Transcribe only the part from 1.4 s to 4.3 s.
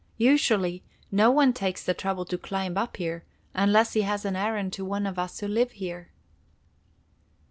takes the trouble to climb up here, unless he has